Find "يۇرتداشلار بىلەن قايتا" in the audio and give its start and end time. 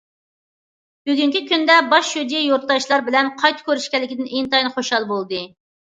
2.47-3.71